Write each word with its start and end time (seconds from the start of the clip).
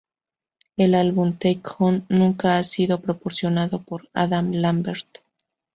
El 0.77 0.95
álbum 0.95 1.37
Take 1.37 1.61
One 1.77 2.07
nunca 2.09 2.57
ha 2.57 2.63
sido 2.63 2.99
promocionado 3.01 3.83
por 3.83 4.09
Adam 4.15 4.51
Lambert. 4.51 5.19